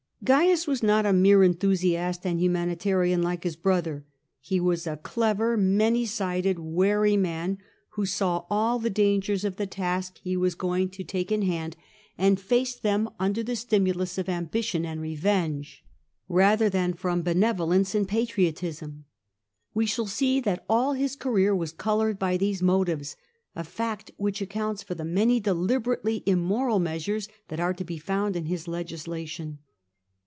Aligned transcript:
Caius 0.23 0.67
was 0.67 0.83
not 0.83 1.03
a 1.07 1.13
mere 1.13 1.43
enthusiast 1.43 2.27
and 2.27 2.39
humanitarian 2.39 3.23
like 3.23 3.43
his 3.43 3.55
brother: 3.55 4.05
he 4.39 4.59
was 4.59 4.85
a 4.85 4.97
clever, 4.97 5.57
many 5.57 6.05
sided, 6.05 6.59
wary 6.59 7.17
man, 7.17 7.57
who 7.93 8.05
saw 8.05 8.45
all 8.47 8.77
the 8.77 8.91
dangers 8.91 9.43
of 9.43 9.55
the 9.55 9.65
task 9.65 10.19
he 10.19 10.37
was 10.37 10.53
going 10.53 10.89
to 10.89 11.03
take 11.03 11.29
54 11.29 11.29
CAIUS 11.29 11.29
GKACCHUS 11.29 11.43
in 11.47 11.51
hand, 11.55 11.77
and 12.19 12.39
faced 12.39 12.83
them, 12.83 13.09
under 13.19 13.41
the 13.41 13.53
stimnlns 13.55 14.19
of 14.19 14.29
ambition 14.29 14.85
and 14.85 15.01
revenge, 15.01 15.83
rather 16.29 16.69
than 16.69 16.93
from 16.93 17.23
benevolence 17.23 17.95
and 17.95 18.07
patriotism. 18.07 19.05
We 19.73 19.87
shall 19.87 20.05
see 20.05 20.39
that 20.41 20.63
all 20.69 20.93
his 20.93 21.15
career 21.15 21.55
was 21.55 21.71
coloured 21.71 22.19
by 22.19 22.37
these 22.37 22.61
motives, 22.61 23.15
a 23.55 23.63
fact 23.63 24.11
which 24.17 24.39
accounts 24.39 24.83
for 24.83 24.93
the 24.93 25.03
many 25.03 25.39
deliberately 25.39 26.21
immoral 26.27 26.77
measures 26.77 27.27
that 27.47 27.59
are 27.59 27.73
to 27.73 27.83
be 27.83 27.97
found 27.97 28.35
in 28.35 28.45
his 28.45 28.67
legislation. 28.67 29.57